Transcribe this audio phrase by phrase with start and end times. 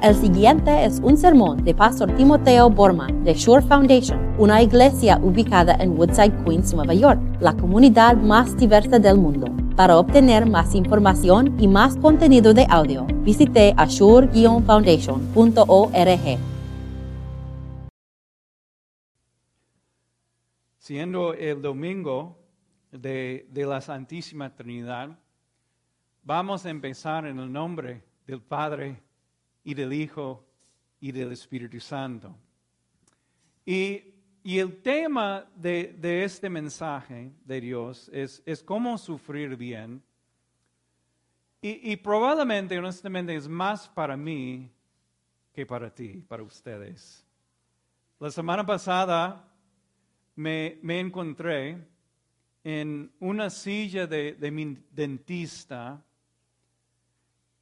[0.00, 5.74] El siguiente es un sermón de Pastor Timoteo Borman de Shore Foundation, una iglesia ubicada
[5.80, 9.48] en Woodside, Queens, Nueva York, la comunidad más diversa del mundo.
[9.74, 16.38] Para obtener más información y más contenido de audio, visite ashore-foundation.org.
[20.76, 22.38] Siendo el domingo
[22.92, 25.18] de, de la Santísima Trinidad,
[26.22, 29.07] vamos a empezar en el nombre del Padre,
[29.68, 30.46] y del Hijo
[30.98, 32.34] y del Espíritu Santo.
[33.66, 40.02] Y, el tema de, este mensaje de Dios es, es cómo sufrir bien.
[41.60, 44.70] Y, probablemente, honestamente, es más para mí
[45.52, 47.26] que para ti, para ustedes.
[48.18, 49.52] La semana pasada
[50.34, 51.76] me, encontré
[52.64, 56.02] en una silla de, de mi dentista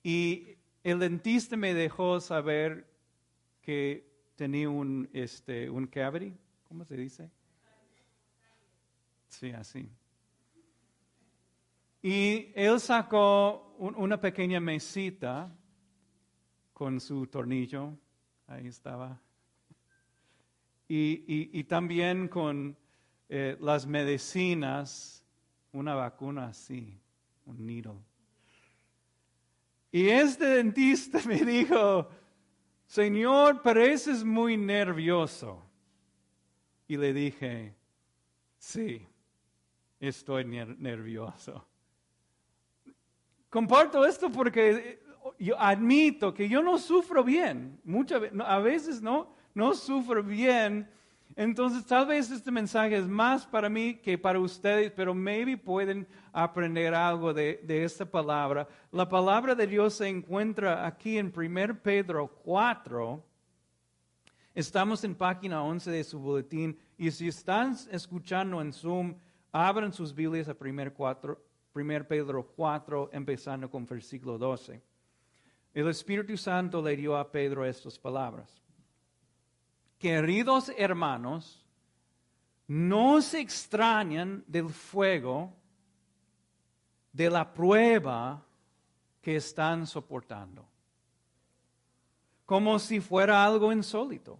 [0.04, 0.55] y
[0.86, 2.86] el dentista me dejó saber
[3.60, 6.32] que tenía un, este, un cavity,
[6.68, 7.28] ¿cómo se dice?
[9.28, 9.90] Sí, así.
[12.02, 15.52] Y él sacó una pequeña mesita
[16.72, 17.98] con su tornillo,
[18.46, 19.20] ahí estaba.
[20.86, 22.76] Y, también con
[23.28, 25.24] eh, las medicinas,
[25.72, 26.96] una vacuna así,
[27.44, 28.15] un needle.
[29.90, 32.08] Y este dentista me dijo,
[32.86, 35.62] Señor, pareces muy nervioso.
[36.88, 37.74] Y le dije,
[38.58, 39.06] sí,
[39.98, 41.66] estoy nervioso.
[43.48, 45.02] Comparto esto porque
[45.38, 47.80] yo admito que yo no sufro bien.
[47.84, 50.88] Muchas a veces no, no sufro bien
[51.34, 56.06] entonces, tal vez este mensaje es más para mí que para ustedes, pero maybe pueden
[56.32, 58.66] aprender algo de, esta palabra.
[58.92, 63.22] La palabra de Dios se encuentra aquí en 1 Pedro 4.
[64.54, 69.14] Estamos en página 11 de su boletín y si están escuchando en Zoom,
[69.52, 74.80] abran sus Biblias a 1 Pedro 4, empezando con versículo 12.
[75.74, 78.65] El Espíritu Santo le dio a Pedro estas palabras.
[79.98, 81.64] Queridos hermanos,
[82.68, 85.54] no se extrañan del fuego
[87.12, 88.44] de la prueba
[89.22, 90.68] que están soportando,
[92.44, 94.38] como si fuera algo insólito.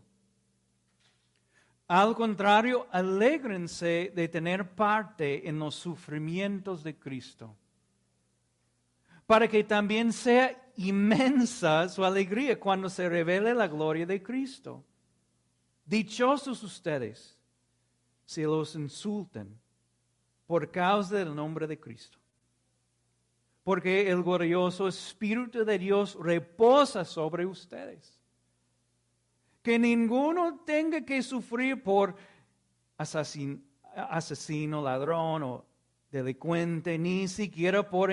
[1.88, 7.56] Al contrario, alégrense de tener parte en los sufrimientos de Cristo,
[9.24, 14.84] para que también sea inmensa su alegría cuando se revele la gloria de Cristo.
[15.86, 17.38] Dichosos ustedes
[18.24, 19.56] si los insulten
[20.46, 22.18] por causa del nombre de Cristo.
[23.62, 28.18] Porque el glorioso Espíritu de Dios reposa sobre ustedes.
[29.62, 32.16] Que ninguno tenga que sufrir por
[32.98, 33.58] asesino,
[33.94, 35.64] asesino ladrón o
[36.10, 38.12] delincuente, ni siquiera por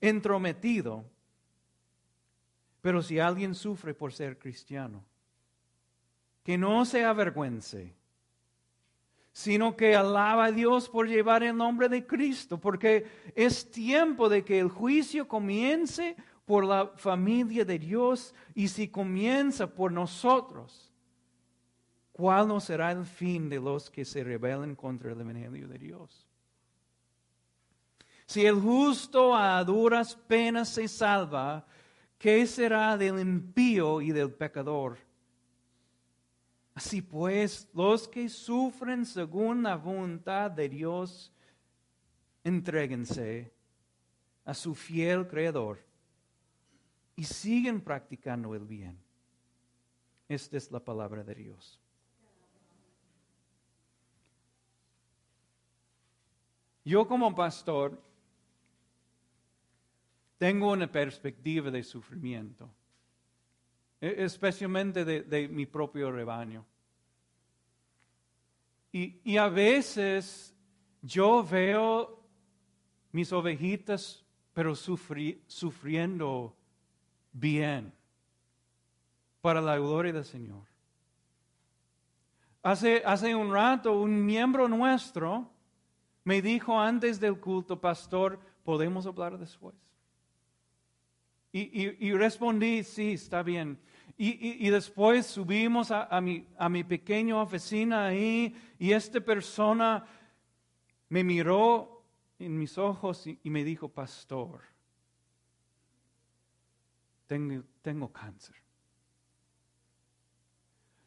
[0.00, 1.04] entrometido.
[2.80, 5.04] Pero si alguien sufre por ser cristiano,
[6.44, 7.94] que no se avergüence,
[9.32, 14.44] sino que alaba a Dios por llevar el nombre de Cristo, porque es tiempo de
[14.44, 20.92] que el juicio comience por la familia de Dios y si comienza por nosotros,
[22.12, 26.28] ¿cuál no será el fin de los que se rebelen contra el Evangelio de Dios?
[28.26, 31.66] Si el justo a duras penas se salva,
[32.18, 34.98] ¿qué será del impío y del pecador?
[36.74, 41.32] Así pues, los que sufren según la voluntad de Dios,
[42.42, 43.52] entréguense
[44.44, 45.78] a su fiel Creador
[47.16, 48.98] y siguen practicando el bien.
[50.28, 51.80] Esta es la palabra de Dios.
[56.84, 57.98] Yo como pastor
[60.38, 62.68] tengo una perspectiva de sufrimiento.
[64.04, 66.62] E, especialmente de, mi propio rebaño.
[68.92, 70.54] Y, a veces
[71.00, 72.22] yo veo
[73.12, 74.22] mis ovejitas,
[74.52, 76.54] pero sufriendo
[77.32, 77.94] bien
[79.40, 80.66] para la gloria del Señor.
[82.62, 85.50] Hace, hace un rato un miembro nuestro
[86.24, 89.74] me dijo antes del culto, pastor, ¿podemos hablar después?
[91.56, 93.78] Y, y, respondí, sí, está bien.
[94.16, 100.06] Y, después subimos a, mi, a mi pequeña oficina ahí y esta persona
[101.08, 102.04] me miró
[102.38, 104.60] en mis ojos y, me dijo, pastor,
[107.26, 108.56] tengo, tengo cáncer.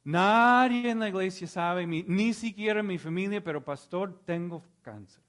[0.03, 5.21] Nadie en la iglesia sabe, ni siquiera mi familia, pero pastor, tengo cáncer.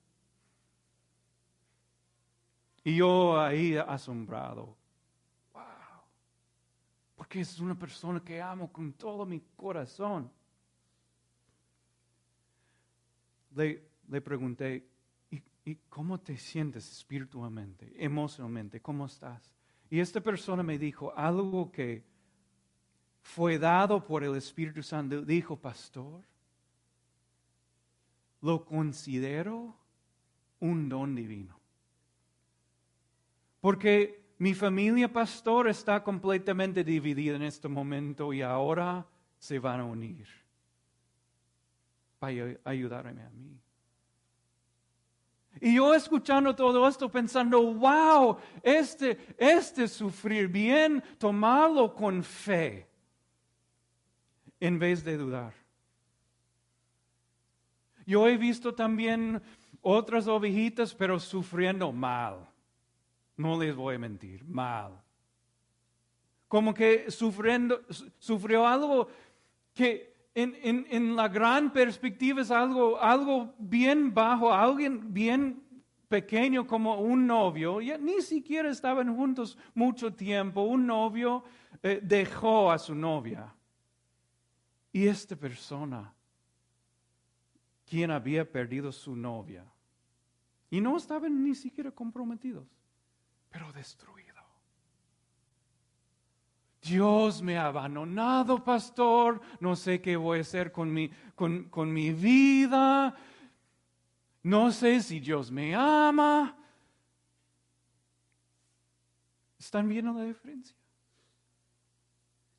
[2.84, 4.77] Y yo ahí asombrado,
[7.28, 10.30] porque es una persona que amo con todo mi corazón.
[13.54, 14.88] Le, le pregunté,
[15.30, 18.80] ¿y, cómo te sientes espiritualmente, emocionalmente?
[18.80, 19.52] ¿Cómo estás?
[19.90, 22.02] Y esta persona me dijo algo que
[23.20, 25.20] fue dado por el Espíritu Santo.
[25.20, 26.22] Dijo, pastor,
[28.40, 29.76] lo considero
[30.60, 31.60] un don divino.
[33.60, 39.06] Porque mi familia pastor está completamente dividida en este momento y ahora
[39.36, 40.26] se van a unir
[42.18, 43.60] para ayudarme a mí.
[45.60, 52.86] Y yo escuchando todo esto pensando, wow, este, este sufrir bien, tomarlo con fe
[54.60, 55.52] en vez de dudar.
[58.06, 59.42] Yo he visto también
[59.82, 62.48] otras ovejitas, pero sufriendo mal.
[63.38, 65.00] No les voy a mentir, mal.
[66.48, 67.80] Como que sufriendo,
[68.18, 69.08] sufrió algo
[69.72, 75.62] que en, la gran perspectiva es algo, algo bien bajo, alguien bien
[76.08, 81.44] pequeño como un novio, ya ni siquiera estaban juntos mucho tiempo, un novio
[81.82, 83.54] eh, dejó a su novia.
[84.92, 86.12] Y esta persona,
[87.86, 89.64] quien había perdido su novia,
[90.70, 92.77] y no estaban ni siquiera comprometidos,
[93.50, 94.28] pero destruido.
[96.82, 101.92] Dios me ha abandonado, pastor, no sé qué voy a hacer con mi, con, con
[101.92, 103.14] mi vida,
[104.42, 106.56] no sé si Dios me ama.
[109.58, 110.74] ¿Están viendo la diferencia?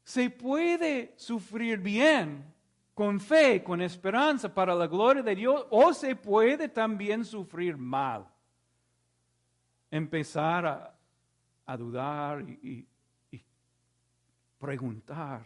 [0.04, 2.54] Se puede sufrir bien
[2.94, 8.28] con fe, con esperanza para la gloria de Dios, o se puede también sufrir mal.
[9.92, 10.96] Empezar
[11.66, 12.86] a, dudar y,
[14.58, 15.46] preguntar.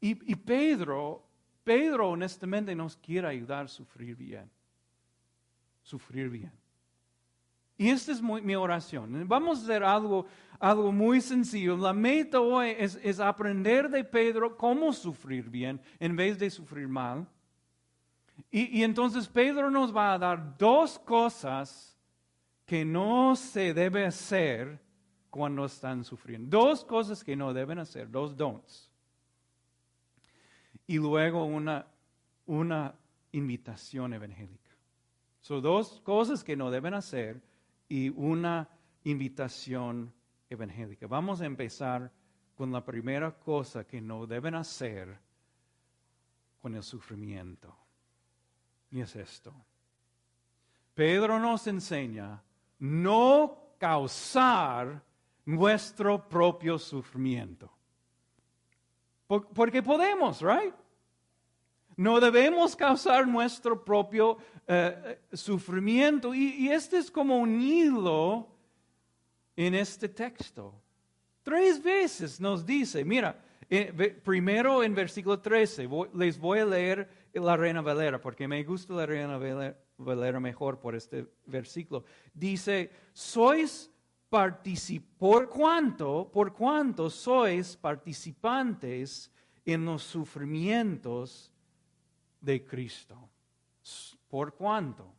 [0.00, 1.24] Y, y, Pedro,
[1.64, 4.50] Pedro honestamente nos quiere ayudar a sufrir bien.
[5.82, 6.52] Sufrir bien.
[7.78, 9.28] Y esta es mi oración.
[9.28, 10.26] Vamos a hacer algo,
[10.58, 11.76] algo muy sencillo.
[11.76, 17.26] La meta hoy es, aprender de Pedro cómo sufrir bien en vez de sufrir mal.
[18.50, 21.95] Y, y entonces Pedro nos va a dar dos cosas
[22.66, 24.80] que no se debe hacer
[25.30, 26.58] cuando están sufriendo.
[26.58, 28.90] Dos cosas que no deben hacer, dos don'ts.
[30.88, 31.86] Y luego una,
[32.46, 32.94] una
[33.32, 34.70] invitación evangélica.
[35.40, 37.40] Son dos cosas que no deben hacer
[37.88, 38.68] y una
[39.04, 40.12] invitación
[40.50, 41.06] evangélica.
[41.06, 42.10] Vamos a empezar
[42.56, 45.18] con la primera cosa que no deben hacer
[46.60, 47.76] con el sufrimiento.
[48.90, 49.54] Y es esto.
[50.94, 52.42] Pedro nos enseña
[52.78, 55.02] no causar
[55.44, 57.70] nuestro propio sufrimiento.
[59.26, 60.74] Porque podemos, right?
[61.96, 64.36] No debemos causar nuestro propio
[64.66, 66.34] eh, eh, sufrimiento.
[66.34, 68.46] Y, este es como un hilo
[69.56, 70.74] en este texto.
[71.42, 73.40] Tres veces nos dice, mira,
[73.70, 78.92] eh, primero en versículo 13, les voy a leer la Reina Valera, porque me gusta
[78.94, 79.76] la Reina Valera,
[80.40, 82.04] mejor por este versículo.
[82.34, 83.90] Dice, sois
[85.18, 89.30] por cuanto, por cuanto sois participantes
[89.64, 91.50] en los sufrimientos
[92.40, 93.30] de Cristo.
[94.28, 95.14] ¿Por cuánto?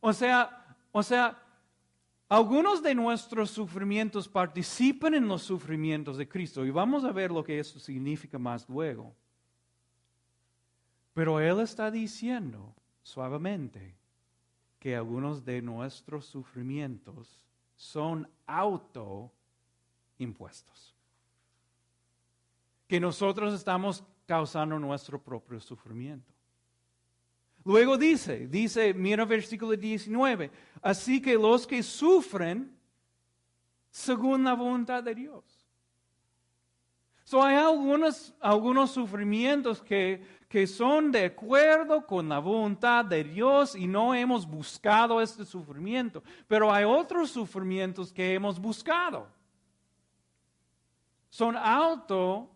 [0.00, 1.42] O sea, o sea,
[2.28, 7.42] algunos de nuestros sufrimientos participan en los sufrimientos de Cristo y vamos a ver lo
[7.42, 9.14] que eso significa más luego.
[11.12, 12.74] Pero Él está diciendo
[13.08, 13.96] suavemente
[14.78, 20.94] que algunos de nuestros sufrimientos son autoimpuestos.
[22.86, 26.32] Que nosotros estamos causando nuestro propio sufrimiento.
[27.64, 32.72] Luego dice, dice, mira versículo 19, así que los que sufren
[33.90, 35.44] según la voluntad de Dios.
[37.24, 43.74] So hay algunos, algunos sufrimientos que, que son de acuerdo con la voluntad de Dios
[43.76, 49.28] y no hemos buscado este sufrimiento, pero hay otros sufrimientos que hemos buscado.
[51.28, 52.50] Son auto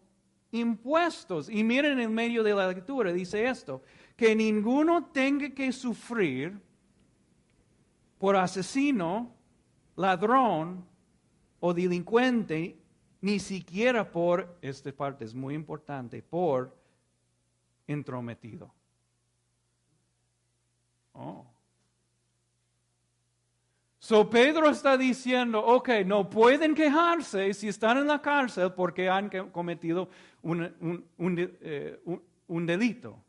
[0.52, 1.48] impuestos.
[1.50, 3.82] Y miren en medio de la lectura, dice esto,
[4.16, 6.58] que ninguno tenga que sufrir
[8.18, 9.34] por asesino,
[9.96, 10.86] ladrón,
[11.58, 12.76] o delincuente,
[13.20, 16.76] ni siquiera por, esta parte es muy importante, por
[17.86, 18.72] entrometido.
[21.14, 21.46] Oh.
[23.98, 29.28] So Pedro está diciendo, ok, no pueden quejarse si están en la cárcel porque han
[29.50, 30.08] cometido
[30.42, 32.00] un, eh,
[32.48, 33.22] un delito.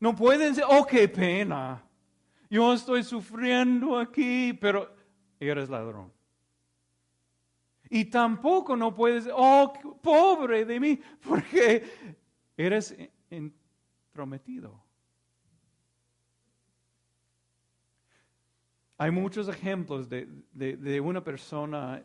[0.00, 1.82] No pueden decir, oh, qué pena.
[2.50, 4.94] Yo estoy sufriendo aquí, pero
[5.38, 6.12] eres ladrón.
[7.88, 9.72] Y tampoco no puedes, oh,
[10.02, 12.18] pobre de mí, porque
[12.56, 12.96] eres
[13.30, 14.82] entrometido.
[18.98, 22.04] Hay muchos ejemplos de, una persona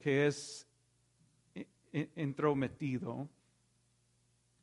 [0.00, 0.66] que es
[1.92, 3.28] entrometido,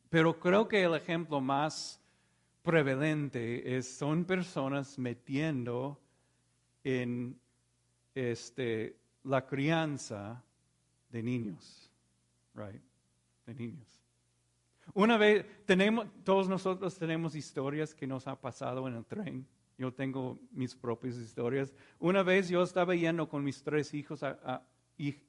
[0.10, 2.02] pero creo que el ejemplo más
[2.64, 6.02] prevalente es, son personas metiendo
[6.84, 7.40] en
[8.14, 10.44] este, la crianza
[11.10, 11.90] de niños,
[12.56, 12.82] right?
[13.46, 14.01] De niños.
[14.94, 19.48] Una vez, tenemos, todos nosotros tenemos historias que nos ha pasado en el tren
[19.82, 21.74] yo tengo mis propias historias.
[21.98, 24.62] Una vez yo estaba yendo con mis tres hijos a,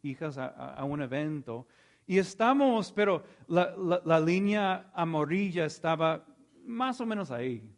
[0.02, 1.66] hijas a, un evento
[2.07, 6.26] y estamos, pero la, línea amarilla estaba
[6.66, 7.75] más o menos ahí,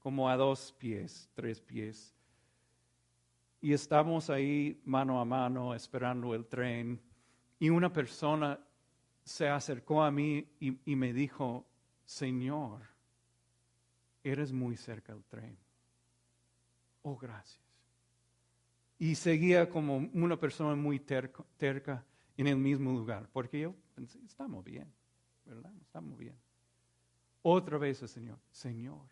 [0.00, 2.14] como a dos pies, tres pies.
[3.62, 7.00] Y estamos ahí mano a mano esperando el tren
[7.58, 8.60] y una persona
[9.24, 11.66] se acercó a mí y, me dijo,
[12.04, 12.82] Señor,
[14.22, 15.56] eres muy cerca del tren
[17.02, 17.60] oh gracias.
[18.98, 22.04] Y seguía como una persona muy terca
[22.36, 24.92] en el mismo lugar, porque yo pensé, estamos bien,
[25.44, 25.72] ¿verdad?
[25.80, 26.36] Estamos bien.
[27.42, 29.08] Otra vez el Señor, Señor,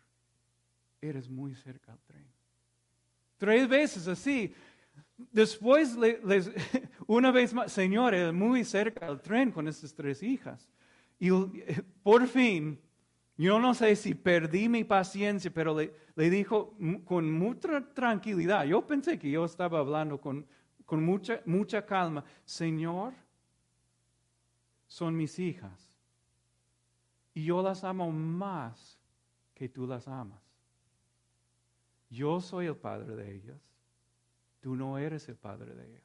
[1.01, 2.25] eres muy cerca al tren.
[3.37, 4.53] Tres veces así.
[5.31, 6.51] Después, les,
[7.07, 10.69] una vez más, Señor, eres muy cerca al tren con estas tres hijas.
[11.19, 11.29] Y
[12.03, 12.79] por fin,
[13.37, 18.65] yo no sé si perdí mi paciencia, pero le, dijo con mucha tranquilidad.
[18.65, 20.45] Yo pensé que yo estaba hablando con,
[20.85, 22.23] con mucha, mucha calma.
[22.45, 23.13] Señor,
[24.87, 25.91] son mis hijas.
[27.33, 28.99] Y yo las amo más
[29.53, 30.41] que tú las amas.
[32.09, 33.70] Yo soy el padre de ellas.
[34.61, 36.03] Tú no eres el padre de ellas.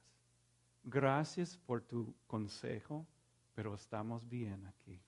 [0.82, 3.06] Gracias por tu consejo,
[3.54, 5.00] pero estamos bien aquí.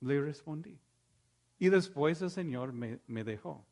[0.00, 0.78] Le respondí.
[1.58, 3.64] Y después el Señor me, dejó.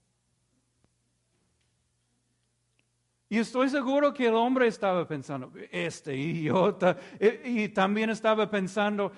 [3.29, 6.97] Y estoy seguro que el hombre estaba pensando, este idiota,
[7.45, 9.13] y también estaba pensando,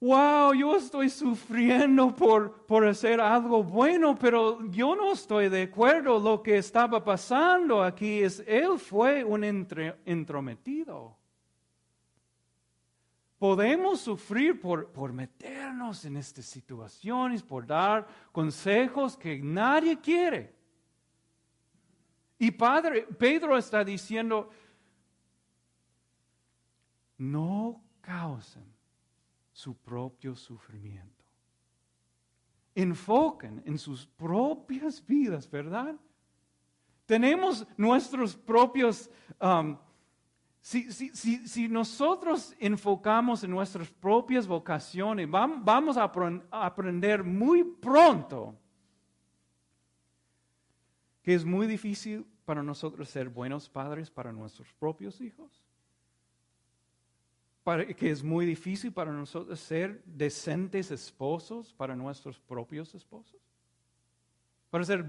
[0.00, 6.18] wow, yo estoy sufriendo por, por hacer algo bueno, pero yo no estoy de acuerdo.
[6.18, 11.16] Lo que estaba pasando aquí es, él fue un entrometido.
[13.38, 20.54] Podemos sufrir por, por meternos en estas situaciones, por dar consejos que nadie quiere.
[22.38, 24.50] Y Padre, Pedro está diciendo,
[27.18, 28.75] no causen
[29.56, 31.24] su propio sufrimiento.
[32.74, 35.96] Enfoquen en sus propias vidas, ¿verdad?
[37.06, 39.10] Tenemos nuestros propios
[39.40, 39.78] um,
[40.60, 46.12] si, nosotros enfocamos en nuestras propias vocaciones, vamos a
[46.50, 48.58] aprender muy pronto
[51.22, 55.65] que es muy difícil para nosotros ser buenos padres para nuestros propios hijos.
[57.96, 63.40] Que es muy difícil para nosotros ser decentes esposos para nuestros propios esposos.
[64.70, 65.04] Para ser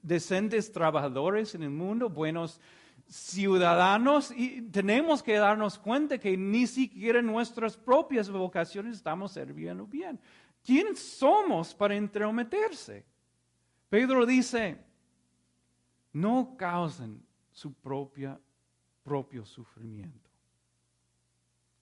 [0.00, 2.60] decentes trabajadores en el mundo, buenos
[3.08, 9.84] ciudadanos y tenemos que darnos cuenta que ni siquiera en nuestras propias vocaciones estamos sirviendo
[9.84, 10.20] bien.
[10.64, 13.04] ¿Quién somos para entrometerse?
[13.88, 14.78] Pedro dice,
[16.12, 18.38] no causen su propia,
[19.02, 20.27] propio sufrimiento.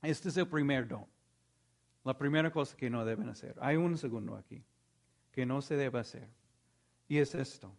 [0.07, 1.07] Este es el primer don.
[2.05, 3.57] La primera cosa que no deben hacer.
[3.61, 4.63] Hay un segundo aquí
[5.33, 6.29] que no se debe hacer.
[7.09, 7.73] Y es esto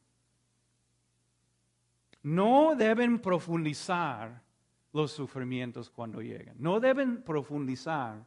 [2.27, 4.43] no deben profundizar
[4.91, 6.55] los sufrimientos cuando lleguen.
[6.59, 8.25] No deben profundizar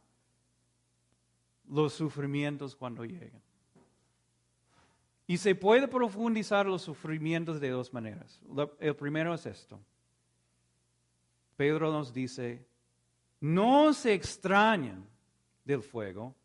[1.67, 3.41] los sufrimientos cuando lleguen.
[5.27, 8.41] Y se puede profundizar los sufrimientos de dos maneras.
[8.79, 9.79] El primero es esto.
[11.55, 12.65] Pedro nos dice,
[13.41, 15.05] no se extrañen
[15.65, 16.35] del fuego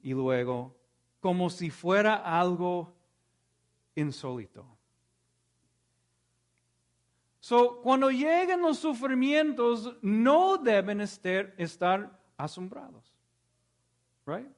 [0.00, 0.74] y luego
[1.20, 2.94] como si fuera algo
[3.96, 4.64] insólito.
[7.40, 13.12] So, cuando lleguen los sufrimientos, no deben estar, estar asombrados.
[14.26, 14.48] Right?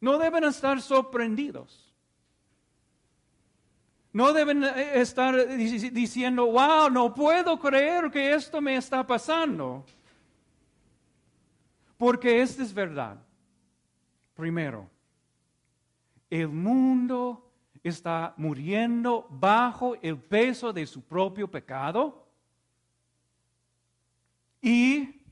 [0.00, 1.89] No deben estar sorprendidos.
[4.12, 5.46] No deben eh, estar
[5.92, 9.84] diciendo, wow, no puedo creer que esto me está pasando.
[11.96, 13.18] Porque esto es verdad.
[14.34, 14.88] Primero,
[16.28, 17.50] el mundo
[17.82, 22.26] está muriendo bajo el peso de su propio pecado
[24.60, 25.22] y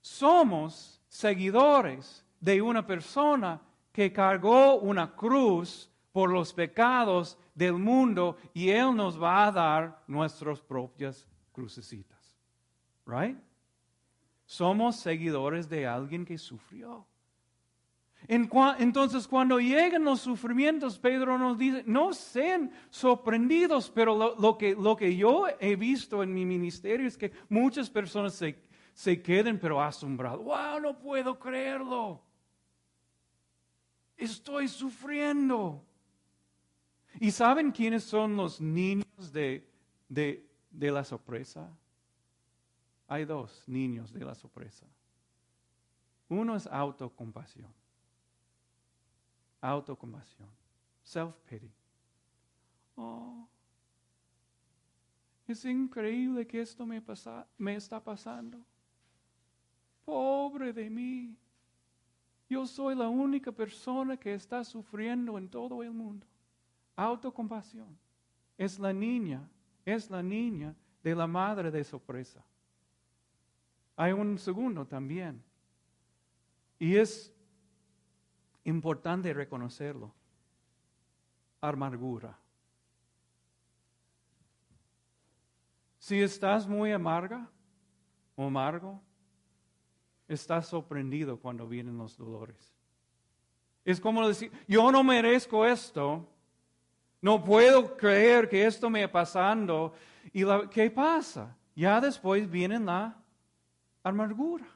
[0.00, 3.60] somos seguidores de una persona
[3.92, 10.02] que cargó una cruz por los pecados del mundo y Él nos va a dar
[10.06, 12.38] nuestras propias crucecitas.
[13.04, 13.36] Right?
[14.46, 17.06] Somos seguidores de alguien que sufrió.
[18.26, 24.96] Entonces, cuando llegan los sufrimientos, Pedro nos dice, no sean sorprendidos, pero lo, que, lo
[24.96, 28.58] que yo he visto en mi ministerio es que muchas personas se,
[28.94, 30.42] se queden pero asombrados.
[30.42, 30.80] ¡Wow!
[30.80, 32.22] No puedo creerlo.
[34.16, 35.82] Estoy sufriendo.
[37.20, 39.68] ¿Y saben quiénes son los niños de,
[40.08, 41.70] de, de la sorpresa?
[43.08, 44.86] Hay dos niños de la sorpresa.
[46.28, 47.72] Uno es autocompasión
[49.66, 50.48] autocompasión,
[51.02, 51.70] self-pity.
[52.96, 53.46] Oh,
[55.46, 58.58] es increíble que esto me, pasa, me está pasando.
[60.04, 61.36] Pobre de mí.
[62.48, 66.26] Yo soy la única persona que está sufriendo en todo el mundo.
[66.96, 67.98] Autocompasión.
[68.58, 69.48] Es la niña,
[69.84, 72.44] es la niña de la madre de sorpresa.
[73.96, 75.42] Hay un segundo también.
[76.78, 77.32] Y es
[78.66, 80.12] Importante reconocerlo.
[81.60, 82.36] Amargura.
[86.00, 87.48] Si estás muy amarga
[88.34, 89.00] o amargo,
[90.26, 92.74] estás sorprendido cuando vienen los dolores.
[93.84, 96.28] Es como decir, yo no merezco esto,
[97.20, 99.94] no puedo creer que esto me pasando.
[100.32, 101.56] ¿Y qué pasa?
[101.74, 103.16] Ya después viene la
[104.02, 104.66] amargura.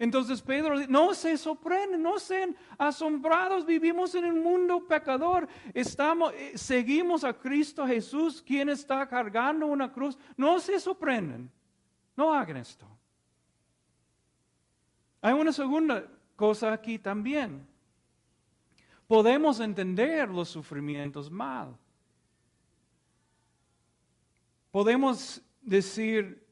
[0.00, 6.52] Entonces Pedro no se sorprenden, no sean asombrados, vivimos en un mundo pecador, estamos, eh,
[6.54, 11.50] seguimos a Cristo Jesús, quien está cargando una cruz, no se sorprenden,
[12.16, 12.86] no hagan esto.
[15.20, 17.69] Hay una segunda cosa aquí también.
[19.10, 21.76] Podemos entender los sufrimientos mal.
[24.70, 26.46] Podemos decir,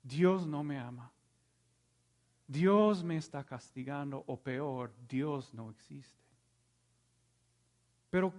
[0.00, 1.10] Dios no me ama.
[2.46, 6.22] Dios me está castigando o peor, Dios no existe.
[8.10, 8.32] Pero,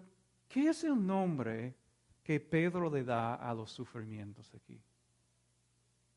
[0.47, 1.75] ¿qué es el nombre
[2.23, 4.79] que Pedro le da a los sufrimientos aquí?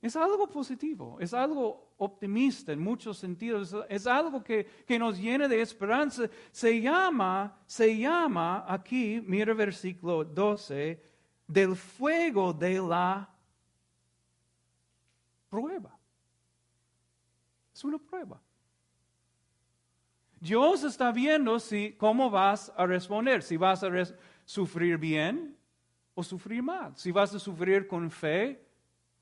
[0.01, 5.49] Es algo positivo, es algo optimista en muchos sentidos, es algo que, que, nos llena
[5.49, 6.29] de esperanza.
[6.53, 11.03] Se llama, se llama aquí, mira versículo 12,
[11.49, 13.29] del fuego de la
[15.49, 15.99] prueba.
[17.75, 18.41] Es una prueba.
[20.41, 23.91] Dios está viendo si cómo vas a responder, si vas a
[24.45, 25.57] sufrir bien
[26.15, 28.68] o sufrir mal, si vas a sufrir con fe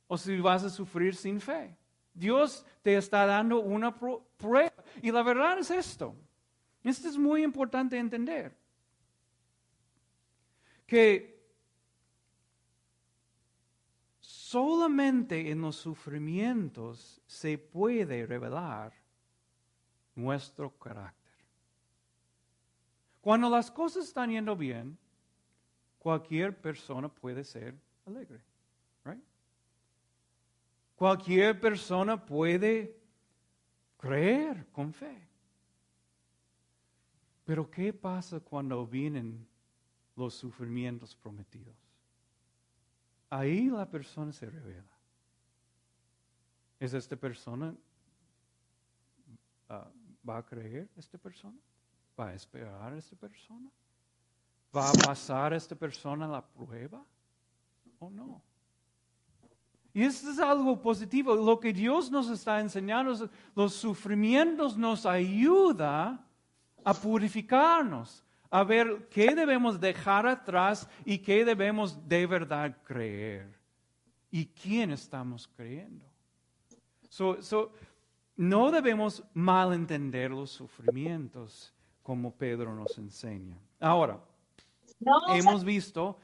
[0.07, 1.77] o si vas a sufrir sin fe.
[2.15, 4.73] Dios te está dando una prueba.
[5.03, 6.15] Y la verdad es esto.
[6.83, 8.57] Esto es muy importante entender.
[10.87, 11.37] Que
[14.57, 18.93] Solamente en los sufrimientos se puede revelar
[20.15, 21.35] nuestro carácter.
[23.21, 24.97] Cuando las cosas están yendo bien,
[25.99, 27.75] cualquier persona puede ser
[28.07, 28.41] alegre.
[29.05, 29.21] Right?
[30.97, 32.99] Cualquier persona puede
[33.99, 35.29] creer con fe.
[37.45, 39.47] Pero ¿qué pasa cuando vienen
[40.17, 41.77] los sufrimientos prometidos?
[43.29, 44.97] Ahí la persona se revela.
[46.81, 47.75] ¿Es esta persona?
[49.69, 49.91] Ah,
[50.29, 51.59] ¿Va a creer esta persona?
[52.19, 53.71] ¿Va a esperar esta persona?
[54.75, 57.05] ¿Va a pasar esta persona la prueba
[57.99, 58.43] o no?
[59.97, 61.35] Y esto es algo positivo.
[61.35, 66.23] Lo que Dios nos está enseñando los sufrimientos nos ayuda
[66.85, 73.59] a purificarnos, a ver qué debemos dejar atrás y qué debemos de verdad creer.
[74.31, 76.05] ¿Y quién estamos creyendo?
[78.37, 83.57] no debemos malentender los sufrimientos como Pedro nos enseña.
[83.81, 84.21] Ahora,
[85.01, 86.19] No, hemos visto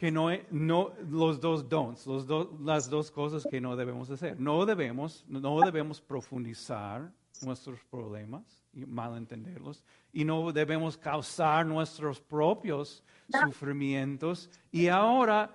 [0.00, 4.40] que no, no los dos don'ts, los do- las dos cosas que no debemos hacer.
[4.40, 13.04] No debemos, no debemos profundizar nuestros problemas y malentenderlos y no debemos causar nuestros propios
[13.44, 14.48] sufrimientos.
[14.72, 15.50] Y ahora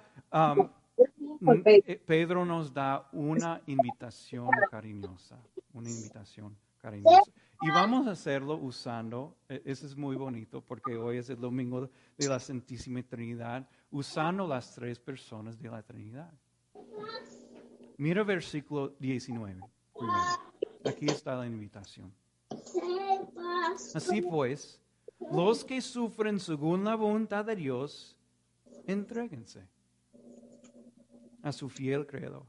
[1.65, 5.39] eh, Pedro nos da una invitación cariñosa,
[5.73, 7.31] una invitación cariñosa.
[7.62, 11.89] Y vamos a hacerlo usando, eh, eso es muy bonito porque hoy es el domingo
[12.17, 16.29] de la Santísima Trinidad, usando las tres personas de la Trinidad.
[17.97, 19.62] Mira versículo 19.
[19.93, 20.25] primero.
[20.84, 22.13] Aquí está la invitación.
[23.93, 24.81] Así pues,
[25.31, 28.17] los que sufren según la voluntad de Dios,
[28.86, 29.65] entréguense
[31.41, 32.45] a su fiel creador.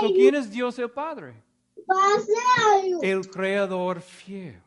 [0.00, 1.42] So, ¿Quién es Dios el Padre?
[3.02, 4.62] El creador fiel.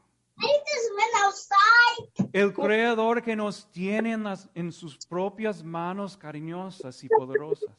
[2.31, 4.17] El creador que nos tiene
[4.55, 7.69] en, sus propias manos cariñosas y poderosas.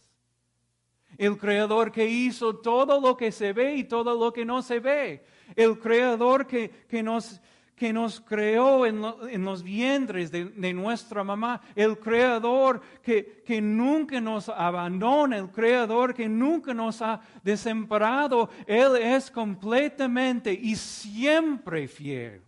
[1.16, 4.80] El creador que hizo todo lo que se ve y todo lo que no se
[4.80, 5.24] ve.
[5.54, 6.72] El creador que,
[7.02, 7.40] nos,
[8.20, 11.60] creó en, lo- en los vientres de, nuestra mamá.
[11.76, 15.38] El creador que, que nunca nos abandona.
[15.38, 18.50] El creador que nunca nos ha desamparado.
[18.66, 22.42] Él es completamente y siempre fiel.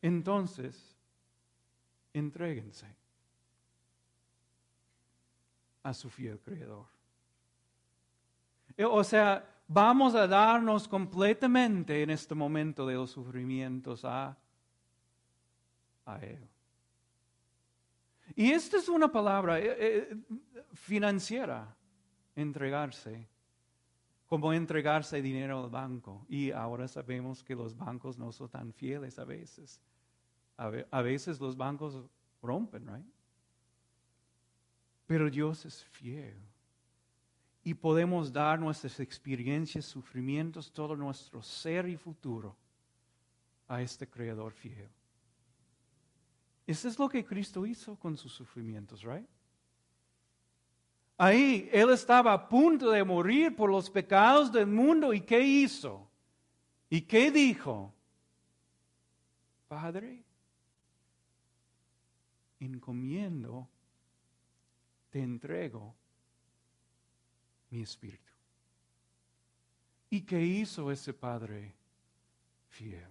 [0.00, 0.96] Entonces,
[2.12, 2.86] entréguense
[5.82, 6.86] a su fiel creador.
[8.76, 14.36] Eh, O sea, vamos a darnos completamente en este momento de los sufrimientos a,
[16.06, 16.48] a Él.
[18.36, 20.16] Y esta es una palabra eh, eh,
[20.74, 21.74] financiera,
[22.36, 23.28] entregarse,
[24.26, 26.24] como entregarse dinero al banco.
[26.28, 29.80] Y ahora sabemos que los bancos no son tan fieles a veces.
[30.58, 32.04] A, ve- a veces los bancos
[32.42, 33.06] rompen, ¿right?
[35.06, 36.36] Pero Dios es fiel.
[37.64, 42.54] Y podemos dar nuestras experiencias, sufrimientos, todo nuestro ser y futuro
[43.66, 44.90] a este Creador fiel.
[46.66, 49.26] Eso es lo que Cristo hizo con sus sufrimientos, ¿right?
[51.16, 55.12] Ahí Él estaba a punto de morir por los pecados del mundo.
[55.12, 56.08] ¿Y qué hizo?
[56.90, 57.92] ¿Y qué dijo?
[59.66, 60.22] Padre,
[62.60, 63.68] encomiendo,
[65.10, 65.94] te entrego
[67.70, 68.32] mi espíritu.
[70.10, 71.74] ¿Y qué hizo ese Padre
[72.68, 73.08] fiel?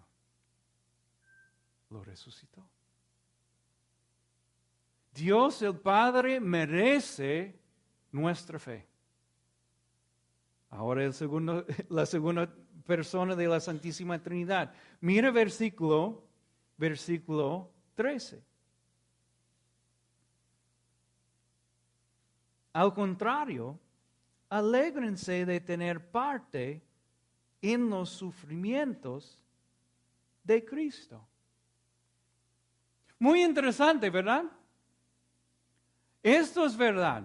[1.90, 2.68] Lo resucitó.
[5.14, 7.60] Dios el Padre merece
[8.12, 8.88] nuestra fe.
[10.70, 12.54] Ahora el segundo, la segunda
[12.86, 14.74] persona de la Santísima Trinidad.
[15.02, 16.24] Mira versículo,
[16.78, 18.44] versículo 13.
[22.78, 23.80] Al contrario,
[24.50, 26.84] alégrense de tener parte
[27.60, 29.44] en los sufrimientos
[30.44, 31.28] de Cristo.
[33.18, 34.44] Muy interesante, ¿verdad?
[36.22, 37.24] Esto es verdad.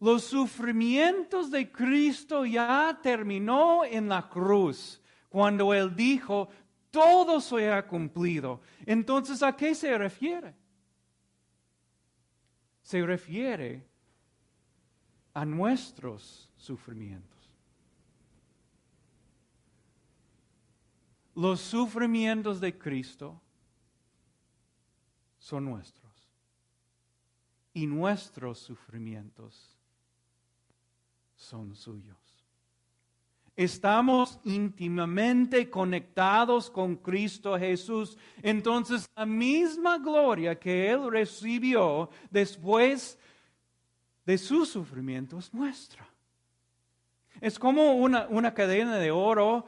[0.00, 6.48] Los sufrimientos de Cristo ya terminó en la cruz, cuando Él dijo,
[6.90, 8.60] todo se ha cumplido.
[8.84, 10.52] Entonces, ¿a qué se refiere?
[12.82, 13.87] Se refiere
[15.38, 17.38] a nuestros sufrimientos.
[21.36, 23.40] Los sufrimientos de Cristo
[25.38, 26.12] son nuestros
[27.72, 29.78] y nuestros sufrimientos
[31.36, 32.16] son suyos.
[33.54, 38.18] Estamos íntimamente conectados con Cristo Jesús.
[38.42, 43.16] Entonces la misma gloria que Él recibió después
[44.28, 46.06] de su sufrimiento es nuestra.
[47.40, 49.64] Es como una, una cadena de oro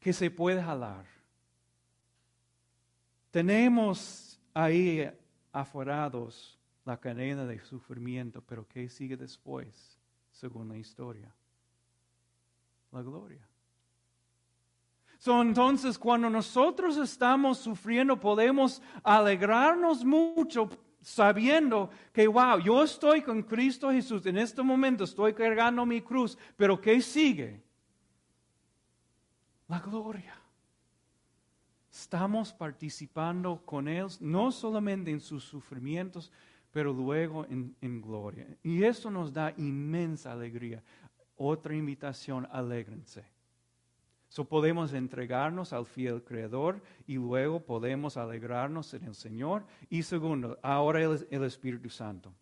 [0.00, 1.06] que se puede jalar.
[3.30, 5.08] Tenemos ahí
[5.52, 10.00] aforados la cadena de sufrimiento, pero ¿qué sigue después,
[10.32, 11.32] según la historia?
[12.90, 13.46] La gloria.
[15.18, 20.68] So, entonces, cuando nosotros estamos sufriendo, podemos alegrarnos mucho
[21.00, 26.36] sabiendo que, wow, yo estoy con Cristo Jesús, en este momento estoy cargando mi cruz,
[26.56, 27.62] pero ¿qué sigue?
[29.68, 30.34] La gloria.
[31.90, 36.30] Estamos participando con Él, no solamente en sus sufrimientos,
[36.70, 38.46] pero luego en, en gloria.
[38.62, 40.82] Y eso nos da inmensa alegría.
[41.36, 43.24] Otra invitación, alégrense.
[44.28, 49.64] So podemos entregarnos al fiel Creador y luego podemos alegrarnos en el Señor.
[49.88, 52.32] Y segundo, ahora el, el Espíritu Santo.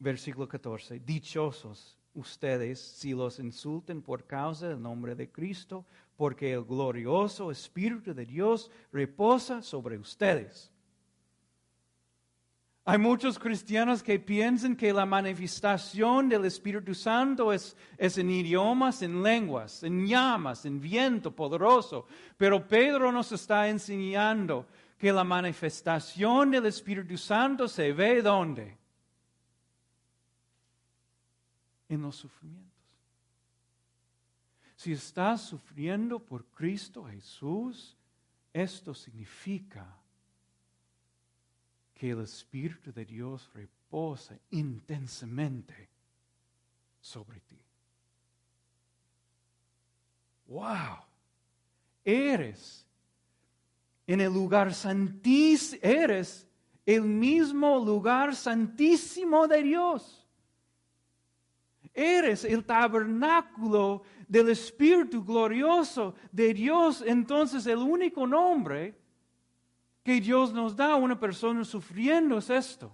[0.00, 0.98] Versículo 14.
[0.98, 8.12] Dichosos ustedes si los insulten por causa del nombre de Cristo, porque el glorioso Espíritu
[8.12, 10.71] de Dios reposa sobre ustedes.
[12.84, 19.22] Hay muchos cristianos que piensan que la manifestación del Espíritu Santo es, en idiomas, en
[19.22, 22.08] lenguas, en llamas, en viento poderoso.
[22.36, 24.66] Pero Pedro nos está enseñando
[24.98, 28.76] que la manifestación del Espíritu Santo se ve ¿dónde?
[31.88, 32.72] En los sufrimientos.
[34.74, 37.96] Si estás sufriendo por Cristo Jesús,
[38.52, 40.01] esto significa
[42.02, 45.88] que el Espíritu de Dios reposa intensamente
[47.00, 47.60] sobre ti.
[50.48, 50.98] ¡Wow!
[52.04, 52.84] Eres
[54.04, 56.44] en el lugar santísimo, eres
[56.84, 60.26] el mismo lugar santísimo de Dios.
[61.94, 67.04] Eres el tabernáculo del Espíritu glorioso de Dios.
[67.06, 69.01] Entonces el único nombre
[70.02, 72.92] que Dios nos da a una persona sufriendo es esto.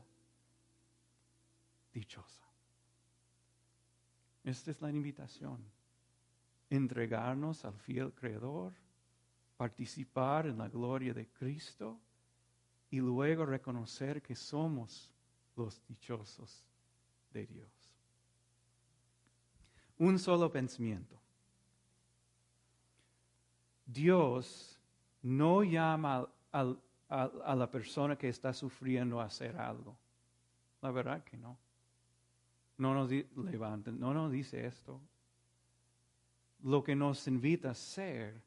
[1.93, 2.45] Dichosa.
[4.45, 5.65] Esta es la invitación.
[6.71, 8.75] Entregarnos al fiel Creador,
[9.57, 11.99] participar en la gloria de Cristo
[12.91, 15.11] y luego reconocer que somos
[15.57, 16.65] los dichosos
[17.33, 17.69] de Dios.
[19.99, 21.21] Un solo pensamiento.
[23.85, 24.79] Dios
[25.23, 29.97] no llama al, a, la persona que está sufriendo hacer algo.
[30.83, 31.59] La verdad que no.
[32.77, 35.01] No nos levanten, no nos dice esto.
[36.63, 38.41] Lo que nos invita a hacer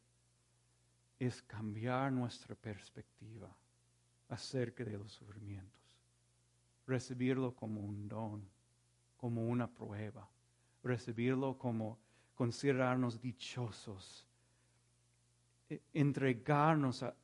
[1.20, 3.54] es cambiar nuestra perspectiva
[4.30, 5.82] acerca de los sufrimientos.
[6.88, 8.48] Recibirlo como un don,
[9.18, 10.28] como una prueba.
[10.84, 12.00] Recibirlo como
[12.36, 14.28] considerarnos dichosos.
[15.72, 17.16] E, entregarnos a,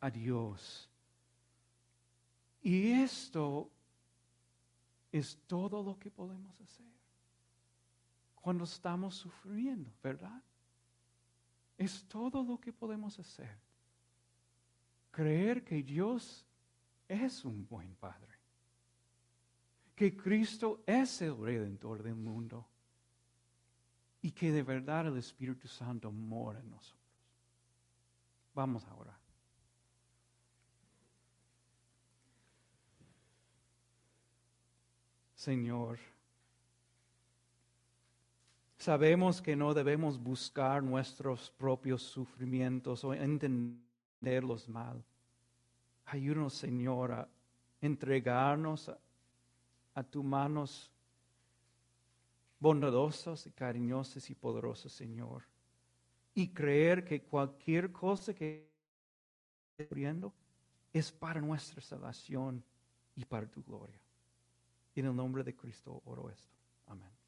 [0.00, 0.88] a, Dios.
[2.62, 3.70] Y esto
[5.10, 6.86] es todo lo que podemos hacer
[8.36, 10.42] cuando estamos sufriendo, ¿verdad?
[11.76, 13.58] Es todo lo que podemos hacer.
[15.10, 16.46] Creer que Dios
[17.06, 18.38] es un buen Padre.
[19.94, 22.66] Que Cristo es el redentor del mundo.
[24.22, 27.01] Y que de verdad el Espíritu Santo mora en nosotros.
[28.54, 29.18] Vamos a orar.
[35.34, 35.98] Señor.
[38.76, 45.02] Sabemos que no debemos buscar nuestros propios sufrimientos o entenderlos mal.
[46.06, 47.28] Ayúdanos, Señor, a
[47.80, 48.98] entregarnos a,
[49.94, 50.90] a tus manos
[52.60, 55.42] bondadosas y cariñosas y poderosas, Señor.
[56.34, 58.70] Y creer que cualquier cosa que
[59.70, 60.32] esté ocurriendo
[60.92, 62.64] es para nuestra salvación
[63.14, 64.00] y para tu gloria.
[64.94, 66.56] En el nombre de Cristo oro esto.
[66.86, 67.21] Amén.